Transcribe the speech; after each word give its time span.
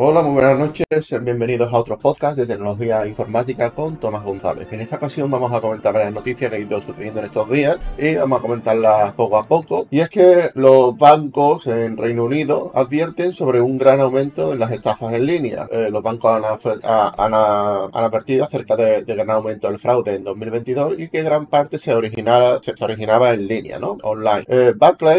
Hola, 0.00 0.22
muy 0.22 0.34
buenas 0.34 0.56
noches, 0.56 1.24
bienvenidos 1.24 1.74
a 1.74 1.76
otro 1.76 1.98
podcast 1.98 2.38
de 2.38 2.46
tecnología 2.46 3.04
informática 3.04 3.72
con 3.72 3.96
Tomás 3.96 4.22
González. 4.22 4.68
En 4.70 4.80
esta 4.80 4.94
ocasión 4.94 5.28
vamos 5.28 5.52
a 5.52 5.60
comentar 5.60 5.92
las 5.92 6.12
noticias 6.12 6.48
que 6.48 6.56
han 6.56 6.62
ido 6.62 6.80
sucediendo 6.80 7.18
en 7.18 7.26
estos 7.26 7.50
días 7.50 7.78
y 7.98 8.14
vamos 8.14 8.38
a 8.38 8.42
comentarlas 8.42 9.12
poco 9.14 9.38
a 9.38 9.42
poco. 9.42 9.88
Y 9.90 9.98
es 9.98 10.08
que 10.08 10.50
los 10.54 10.96
bancos 10.96 11.66
en 11.66 11.96
Reino 11.96 12.26
Unido 12.26 12.70
advierten 12.76 13.32
sobre 13.32 13.60
un 13.60 13.76
gran 13.76 13.98
aumento 13.98 14.52
en 14.52 14.60
las 14.60 14.70
estafas 14.70 15.12
en 15.14 15.26
línea. 15.26 15.66
Eh, 15.68 15.88
los 15.90 16.00
bancos 16.00 16.30
han, 16.30 17.34
advertido 17.34 18.44
acerca 18.44 18.76
de, 18.76 19.02
gran 19.02 19.30
aumento 19.30 19.66
del 19.66 19.80
fraude 19.80 20.14
en 20.14 20.22
2022 20.22 20.96
y 20.96 21.08
que 21.08 21.24
gran 21.24 21.46
parte 21.46 21.80
se, 21.80 21.92
originaba, 21.92 22.62
se, 22.62 22.72
originaba 22.80 23.32
en 23.32 23.48
línea, 23.48 23.80
¿no? 23.80 23.96
Online. 24.04 24.44
Eh, 24.46 24.74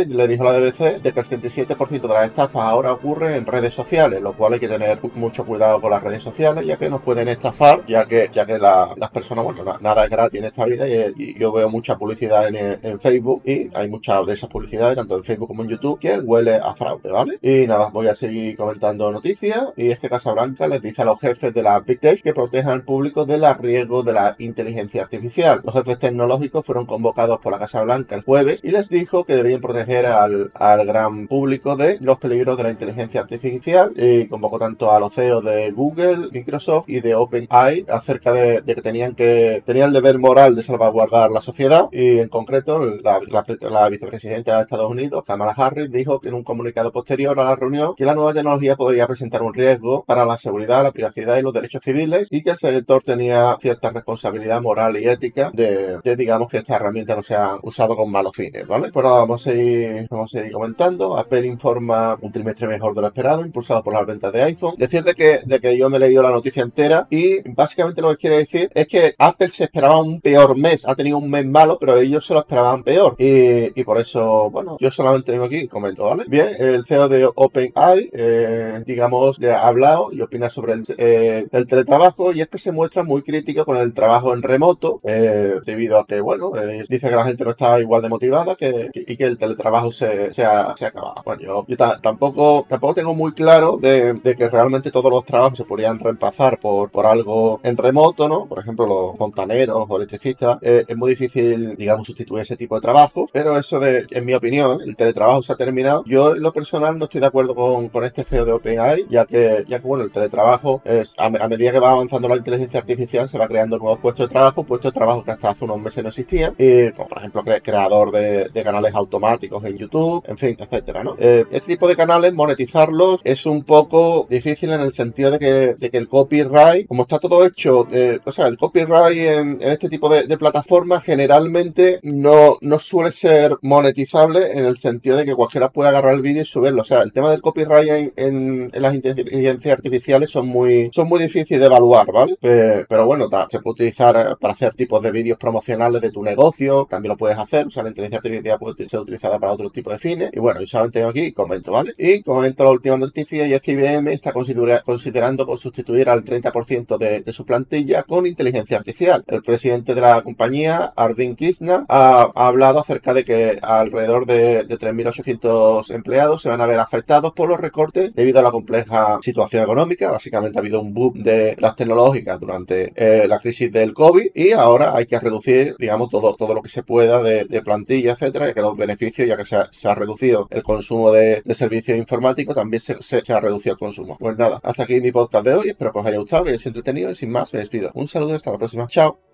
le 0.08 0.28
dijo 0.30 0.48
a 0.48 0.54
la 0.54 0.60
BBC 0.60 1.02
de 1.02 1.12
que 1.12 1.20
el 1.20 1.26
77% 1.26 2.02
de 2.02 2.08
las 2.08 2.28
estafas 2.28 2.64
ahora 2.64 2.94
ocurre 2.94 3.36
en 3.36 3.46
redes 3.46 3.74
sociales, 3.74 4.22
lo 4.22 4.32
cual 4.38 4.54
hay 4.54 4.62
que 4.62 4.69
tener 4.70 5.00
mucho 5.16 5.46
cuidado 5.46 5.82
con 5.82 5.92
las 5.92 6.04
redes 6.04 6.24
sociales, 6.24 6.66
ya 6.66 6.78
que 6.78 6.90
nos 6.90 7.02
pueden 7.02 7.28
estafar, 7.28 7.86
ya 7.88 8.06
que, 8.06 8.30
ya 8.32 8.46
que 8.46 8.58
las 8.58 9.12
personas, 9.12 9.44
bueno, 9.44 9.64
nada 9.82 10.06
es 10.06 10.10
gratis 10.10 10.40
en 10.40 10.46
esta 10.46 10.66
vida 10.66 10.88
y, 10.88 11.38
yo 11.40 11.52
veo 11.52 11.70
mucha 11.70 11.98
publicidad 11.98 12.48
en, 12.48 13.00
Facebook 13.00 13.42
y 13.46 13.70
hay 13.76 13.88
muchas 13.90 14.26
de 14.26 14.34
esas 14.34 14.50
publicidades, 14.50 14.96
tanto 14.96 15.16
en 15.16 15.24
Facebook 15.24 15.48
como 15.48 15.64
en 15.64 15.70
YouTube, 15.70 16.00
que 16.00 16.20
huele 16.20 16.56
a 16.56 16.74
fraude, 16.76 17.12
¿vale? 17.12 17.40
Y 17.42 17.66
nada, 17.66 17.90
voy 17.90 18.08
a 18.08 18.16
seguir 18.16 18.58
comentando 18.58 19.12
noticias 19.12 19.70
y 19.78 19.90
es 19.90 20.00
que 20.00 20.10
Casablanca 20.10 20.68
les 20.68 20.82
dice 20.82 21.02
a 21.02 21.06
los 21.06 21.20
jefes 21.20 21.54
de 21.54 21.64
la 21.64 21.80
Big 21.80 22.00
Tech 22.00 22.22
que 22.22 22.34
protejan 22.34 22.74
al 22.74 22.84
público 22.84 23.26
del 23.26 23.44
riesgo 23.58 24.04
de 24.04 24.14
la 24.14 24.36
inteligencia 24.40 25.02
artificial. 25.04 25.62
Los 25.64 25.74
jefes 25.74 26.00
tecnológicos 26.00 26.66
fueron 26.66 26.86
convocados 26.86 27.40
por 27.40 27.52
la 27.52 27.60
Casa 27.60 27.84
Blanca 27.84 28.16
el 28.16 28.24
jueves 28.24 28.62
y 28.64 28.72
les 28.72 28.90
dijo 28.90 29.24
que 29.24 29.36
debían 29.36 29.62
proteger 29.62 30.06
al, 30.06 30.52
al 30.54 30.86
gran 30.86 31.28
público 31.28 31.76
de 31.76 31.98
los 32.02 32.20
peligros 32.20 32.58
de 32.58 32.64
la 32.64 32.72
inteligencia 32.72 33.22
artificial 33.22 33.94
y 33.96 34.28
convocó 34.28 34.59
tanto 34.60 34.92
a 34.92 35.00
los 35.00 35.14
CEOs 35.14 35.44
de 35.44 35.72
Google, 35.72 36.30
Microsoft 36.32 36.90
y 36.90 37.00
de 37.00 37.16
OpenAI 37.16 37.86
acerca 37.90 38.34
de, 38.34 38.62
que 38.64 38.76
tenían 38.76 39.16
que 39.16 39.64
tenían 39.66 39.88
el 39.88 39.94
deber 39.94 40.20
moral 40.20 40.56
de 40.56 40.62
salvaguardar 40.62 41.32
la 41.32 41.42
sociedad 41.42 41.90
y 41.92 42.20
en 42.20 42.30
concreto 42.30 42.80
la, 42.80 43.90
vicepresidenta 43.90 44.58
de 44.58 44.62
Estados 44.64 44.92
Unidos, 44.92 45.24
Kamala 45.26 45.54
Harris, 45.54 45.90
dijo 45.92 46.20
que 46.20 46.30
en 46.30 46.36
un 46.36 46.44
comunicado 46.44 46.92
posterior 46.92 47.40
a 47.40 47.44
la 47.46 47.56
reunión 47.56 47.96
que 47.96 48.06
la 48.06 48.14
nueva 48.14 48.34
tecnología 48.34 48.76
podría 48.76 49.08
presentar 49.08 49.42
un 49.42 49.54
riesgo 49.54 50.04
para 50.06 50.26
la 50.26 50.38
seguridad, 50.38 50.84
la 50.84 50.92
privacidad 50.92 51.38
y 51.38 51.42
los 51.42 51.54
derechos 51.54 51.82
civiles 51.84 52.28
y 52.32 52.44
que 52.44 52.52
el 52.52 52.58
sector 52.58 53.02
tenía 53.04 53.58
cierta 53.60 53.90
responsabilidad 53.92 54.62
moral 54.62 54.98
y 54.98 55.08
ética 55.08 55.52
de, 55.54 56.00
digamos 56.16 56.50
que 56.50 56.58
esta 56.58 56.76
herramienta 56.76 57.16
no 57.16 57.24
sea 57.24 57.58
usada 57.64 57.96
con 57.96 58.12
malos 58.12 58.36
fines, 58.36 58.68
¿vale? 58.68 58.92
Pues 58.92 59.04
nada, 59.04 59.20
vamos 59.20 59.48
a 59.48 59.52
seguir, 59.52 60.08
vamos 60.10 60.34
a 60.34 60.38
seguir 60.38 60.52
comentando. 60.52 61.18
Apple 61.18 61.46
informa 61.46 62.18
un 62.22 62.32
trimestre 62.32 62.68
mejor 62.68 62.94
de 62.94 63.02
lo 63.02 63.08
esperado, 63.08 63.46
impulsado 63.46 63.84
por 63.84 63.94
las 63.94 64.06
ventas 64.06 64.34
de 64.34 64.39
iPhone. 64.44 64.76
Decirte 64.78 65.16
que, 65.16 65.40
de 65.46 65.60
que 65.60 65.78
yo 65.78 65.90
me 65.90 65.98
he 65.98 66.00
leído 66.00 66.24
la 66.24 66.32
noticia 66.32 66.64
entera 66.64 67.08
y 67.10 67.50
básicamente 67.52 68.02
lo 68.02 68.10
que 68.12 68.18
quiere 68.18 68.38
decir 68.38 68.70
es 68.74 68.88
que 68.88 69.16
Apple 69.18 69.50
se 69.50 69.66
esperaba 69.66 70.00
un 70.00 70.22
peor 70.22 70.58
mes. 70.58 70.88
Ha 70.88 70.96
tenido 70.96 71.18
un 71.18 71.30
mes 71.30 71.46
malo, 71.46 71.78
pero 71.80 71.98
ellos 71.98 72.26
se 72.26 72.34
lo 72.34 72.40
esperaban 72.40 72.84
peor. 72.84 73.16
Y, 73.18 73.84
por 73.84 74.00
eso, 74.00 74.50
bueno, 74.52 74.78
yo 74.80 74.92
solamente 74.92 75.32
vengo 75.32 75.46
aquí 75.46 75.58
y 75.58 75.68
comento, 75.68 76.06
¿vale? 76.06 76.26
Bien, 76.28 76.50
el 76.60 76.86
CEO 76.86 77.10
de 77.10 77.30
OpenAI, 77.34 78.10
eh, 78.14 78.84
digamos, 78.86 79.40
ha 79.42 79.68
hablado 79.68 80.10
y 80.12 80.22
opina 80.22 80.50
sobre 80.50 80.76
eh, 80.98 81.48
el, 81.52 81.68
teletrabajo 81.68 82.34
y 82.34 82.42
es 82.42 82.48
que 82.48 82.58
se 82.58 82.72
muestra 82.72 83.04
muy 83.04 83.22
crítico 83.22 83.66
con 83.66 83.78
el 83.78 83.94
trabajo 83.94 84.34
en 84.34 84.42
remoto 84.42 85.00
eh, 85.04 85.56
debido 85.66 86.00
a 86.00 86.06
que, 86.06 86.22
bueno, 86.22 86.52
dice 86.88 87.10
que 87.10 87.16
la 87.16 87.26
gente 87.26 87.44
no 87.44 87.52
está 87.52 87.80
igual 87.80 88.02
de 88.02 88.10
motivada 88.10 88.56
que, 88.56 88.90
y 88.94 89.18
que 89.18 89.24
el 89.24 89.38
teletrabajo 89.38 89.92
se, 89.92 90.34
se, 90.34 90.44
ha, 90.44 90.76
se 90.78 90.86
acabado. 90.86 91.22
Bueno, 91.26 91.42
yo, 91.42 91.66
tampoco, 92.02 92.66
tampoco 92.68 92.94
tengo 92.94 93.14
muy 93.14 93.32
claro 93.34 93.78
de, 93.78 94.14
de 94.14 94.29
que 94.36 94.50
realmente 94.50 94.92
todos 94.92 95.12
los 95.12 95.26
trabajos 95.26 95.58
se 95.58 95.66
podrían 95.66 96.00
reemplazar 96.00 96.60
por, 96.60 96.90
por 96.90 97.06
algo 97.06 97.60
en 97.64 97.78
remoto, 97.78 98.28
¿no? 98.28 98.46
Por 98.46 98.60
ejemplo, 98.60 98.86
los 98.86 99.18
fontaneros 99.18 99.86
o 99.88 99.98
electricistas. 99.98 100.58
Eh, 100.62 100.86
es 100.88 100.98
muy 100.98 101.12
difícil, 101.12 101.76
digamos, 101.76 102.08
sustituir 102.08 102.42
ese 102.42 102.58
tipo 102.58 102.76
de 102.76 102.82
trabajo, 102.82 103.28
pero 103.32 103.58
eso 103.58 103.80
de, 103.80 104.06
en 104.12 104.26
mi 104.26 104.34
opinión, 104.34 104.80
el 104.82 104.96
teletrabajo 104.96 105.42
se 105.42 105.54
ha 105.54 105.56
terminado. 105.56 106.04
Yo, 106.06 106.36
en 106.36 106.42
lo 106.42 106.54
personal, 106.54 106.98
no 106.98 107.06
estoy 107.06 107.22
de 107.22 107.28
acuerdo 107.28 107.56
con, 107.56 107.90
con 107.90 108.04
este 108.04 108.24
CEO 108.24 108.46
de 108.46 108.52
OpenAI, 108.54 109.06
ya 109.10 109.26
que, 109.26 109.66
ya 109.68 109.80
que, 109.80 109.88
bueno, 109.88 110.04
el 110.04 110.12
teletrabajo 110.12 110.82
es, 110.86 111.16
a, 111.18 111.30
medida 111.30 111.72
que 111.72 111.80
va 111.80 111.92
avanzando 111.92 112.28
la 112.28 112.38
inteligencia 112.38 112.80
artificial, 112.80 113.28
se 113.28 113.38
va 113.38 113.48
creando 113.48 113.78
nuevos 113.78 114.00
puestos 114.00 114.28
de 114.28 114.34
trabajo, 114.34 114.64
puestos 114.64 114.92
de 114.92 114.96
trabajo 114.96 115.24
que 115.24 115.32
hasta 115.32 115.50
hace 115.50 115.66
unos 115.66 115.80
meses 115.80 116.04
no 116.04 116.10
existían, 116.10 116.54
y, 116.58 116.92
como 116.92 117.10
por 117.10 117.18
ejemplo, 117.20 117.44
creador 117.64 118.12
de, 118.12 118.50
de 118.50 118.64
canales 118.64 118.94
automáticos 118.94 119.64
en 119.66 119.78
YouTube, 119.78 120.24
en 120.28 120.38
fin, 120.38 120.56
etcétera, 120.60 121.04
¿no? 121.04 121.16
Eh, 121.20 121.46
este 121.52 121.74
tipo 121.74 121.88
de 121.88 121.96
canales, 121.96 122.34
monetizarlos 122.34 123.22
es 123.24 123.46
un 123.46 123.64
poco 123.64 124.19
difícil 124.30 124.72
en 124.72 124.82
el 124.82 124.92
sentido 124.92 125.32
de 125.32 125.40
que, 125.40 125.76
de 125.76 125.90
que 125.90 125.98
el 125.98 126.08
copyright, 126.08 126.88
como 126.88 127.04
está 127.04 127.20
todo 127.20 127.46
hecho, 127.46 127.88
eh, 127.92 128.20
o 128.24 128.32
sea, 128.32 128.48
el 128.48 128.58
copyright 128.58 129.18
en, 129.18 129.58
este 129.62 129.90
tipo 129.90 130.10
de, 130.10 130.38
plataformas 130.40 131.04
generalmente 131.04 132.00
no, 132.04 132.58
no 132.62 132.80
suele 132.80 133.12
ser 133.12 133.58
monetizable 133.62 134.52
en 134.54 134.66
el 134.66 134.78
sentido 134.78 135.18
de 135.18 135.26
que 135.26 135.36
cualquiera 135.36 135.70
puede 135.70 135.90
agarrar 135.90 136.14
el 136.14 136.22
vídeo 136.22 136.44
y 136.44 136.46
subirlo. 136.46 136.82
O 136.82 136.86
sea, 136.86 137.02
el 137.02 137.12
tema 137.12 137.30
del 137.30 137.42
copyright 137.42 138.14
en, 138.16 138.72
las 138.74 138.96
inteligencias 138.96 139.74
artificiales 139.74 140.30
son 140.30 140.48
muy, 140.48 140.90
son 140.94 141.10
muy 141.10 141.20
difíciles 141.20 141.60
de 141.60 141.66
evaluar, 141.66 142.12
¿vale? 142.12 142.38
pero 142.40 143.06
bueno, 143.06 143.30
se 143.50 143.60
puede 143.60 143.74
utilizar 143.74 144.16
eh, 144.16 144.36
para 144.40 144.54
hacer 144.54 144.74
tipos 144.76 145.02
de 145.02 145.12
vídeos 145.12 145.38
promocionales 145.38 146.02
de 146.02 146.12
tu 146.12 146.24
negocio, 146.24 146.86
también 146.90 147.10
lo 147.10 147.18
puedes 147.18 147.38
hacer, 147.38 147.68
o 147.68 147.70
sea, 147.70 147.84
la 147.84 147.90
inteligencia 147.90 148.18
artificial 148.18 148.60
puede 148.60 148.90
ser 148.90 149.00
utilizada 149.00 149.40
para 149.40 149.54
otro 149.54 149.70
tipo 149.70 149.92
de 149.92 150.00
fines. 150.00 150.32
Y 150.34 150.40
bueno, 150.40 150.60
yo 150.62 150.68
solamente 150.68 151.00
tengo 151.00 151.10
aquí 151.10 151.32
comento, 151.32 151.72
¿vale? 151.72 151.94
Y 151.98 152.24
comento 152.24 152.64
la 152.64 152.72
última 152.72 152.98
noticia 152.98 153.48
y 153.48 153.54
es 153.54 153.62
que 153.62 153.72
IBM 153.72 154.09
está 154.14 154.34
considerando 154.34 154.80
considerando 154.86 155.58
sustituir 155.58 156.10
al 156.10 156.24
30% 156.24 156.98
de, 156.98 157.34
su 157.34 157.46
plantilla 157.46 158.04
con 158.04 158.26
inteligencia 158.26 158.78
artificial. 158.78 159.24
El 159.28 159.42
presidente 159.42 159.96
de 159.96 160.02
la 160.02 160.22
compañía, 160.22 160.94
Arvind 160.96 161.38
Krishna, 161.38 161.86
ha, 161.88 162.32
hablado 162.36 162.80
acerca 162.80 163.14
de 163.14 163.24
que 163.24 163.60
alrededor 163.62 164.26
de, 164.26 164.68
3.800 164.68 165.94
empleados 165.94 166.42
se 166.42 166.50
van 166.50 166.62
a 166.62 166.66
ver 166.66 166.80
afectados 166.80 167.34
por 167.34 167.50
los 167.50 167.60
recortes 167.60 168.14
debido 168.14 168.40
a 168.40 168.44
la 168.44 168.52
compleja 168.52 169.20
situación 169.22 169.64
económica. 169.64 170.12
Básicamente 170.12 170.58
ha 170.58 170.62
habido 170.62 170.82
un 170.82 170.94
boom 170.94 171.18
de 171.20 171.56
las 171.60 171.76
tecnológicas 171.76 172.40
durante 172.40 172.92
eh, 172.96 173.28
la 173.28 173.40
crisis 173.40 173.72
del 173.72 173.94
COVID 173.94 174.32
y 174.34 174.52
ahora 174.52 174.96
hay 174.96 175.06
que 175.06 175.20
reducir, 175.20 175.76
digamos, 175.78 176.10
todo, 176.10 176.36
todo 176.36 176.54
lo 176.54 176.62
que 176.62 176.70
se 176.70 176.84
pueda 176.84 177.22
de, 177.22 177.62
plantilla, 177.64 178.14
etcétera, 178.14 178.48
ya 178.48 178.54
que 178.54 178.62
los 178.62 178.78
beneficios, 178.78 179.28
ya 179.28 179.36
que 179.36 179.46
se 179.46 179.88
ha, 179.88 179.96
reducido 179.96 180.48
el 180.50 180.64
consumo 180.64 181.12
de, 181.12 181.42
servicios 181.54 181.98
informáticos, 181.98 182.56
también 182.56 182.80
se, 182.80 182.96
se 183.02 183.34
ha 183.34 183.40
reducido 183.40 183.74
el 183.74 183.80
consumo. 184.00 184.18
Pues 184.20 184.38
nada, 184.38 184.60
hasta 184.64 184.84
aquí 184.84 185.02
mi 185.02 185.12
podcast 185.12 185.46
de 185.46 185.54
hoy. 185.54 185.70
Espero 185.70 185.92
que 185.92 186.00
os 186.00 186.06
haya 186.06 186.18
gustado, 186.18 186.44
que 186.44 186.52
haya 186.52 186.68
entretenido 186.68 187.12
y 187.12 187.16
sin 187.16 187.32
más 187.32 187.54
me 187.54 187.60
despido. 187.60 187.92
Un 187.94 188.08
saludo 188.08 188.32
y 188.32 188.36
hasta 188.36 188.52
la 188.52 188.58
próxima. 188.58 188.88
Chao. 188.88 189.29